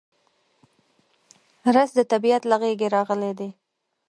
[1.75, 3.49] رس د طبیعت له غېږې راغلی دی